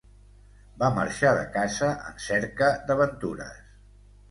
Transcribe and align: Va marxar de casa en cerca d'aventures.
Va 0.83 0.89
marxar 0.95 1.33
de 1.41 1.43
casa 1.59 1.91
en 2.07 2.17
cerca 2.25 2.73
d'aventures. 2.91 3.63